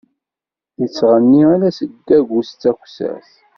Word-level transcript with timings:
Ittɣenni 0.85 1.43
ala 1.53 1.69
seg 1.77 2.07
agus 2.17 2.49
d 2.53 2.59
takessert. 2.61 3.31